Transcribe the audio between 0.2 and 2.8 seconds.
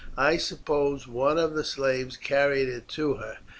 suppose one of the slaves carried